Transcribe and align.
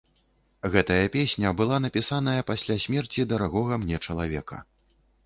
Гэтая 0.75 1.05
песня 1.15 1.51
была 1.59 1.77
напісаная 1.85 2.45
пасля 2.49 2.79
смерці 2.87 3.27
дарагога 3.35 3.73
мне 3.83 4.01
чалавека. 4.05 4.57